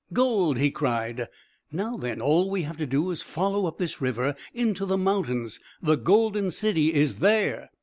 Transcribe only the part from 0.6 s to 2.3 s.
cried. "Now then,